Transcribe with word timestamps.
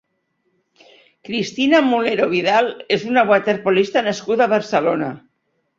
Cristina 1.29 1.83
Mulero 1.91 2.29
Vidal 2.33 2.73
és 2.99 3.07
una 3.13 3.27
waterpolista 3.35 4.05
nascuda 4.11 4.49
a 4.51 4.55
Barcelona. 4.59 5.17